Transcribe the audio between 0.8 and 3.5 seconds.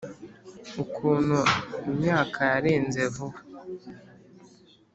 ukuntu imyaka yarenze vuba